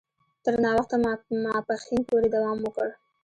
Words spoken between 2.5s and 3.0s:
وکړ.